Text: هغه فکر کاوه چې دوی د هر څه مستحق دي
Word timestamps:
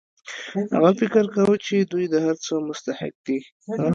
هغه 0.73 0.91
فکر 0.99 1.23
کاوه 1.33 1.55
چې 1.65 1.75
دوی 1.91 2.05
د 2.09 2.15
هر 2.25 2.35
څه 2.45 2.53
مستحق 2.67 3.15
دي 3.25 3.39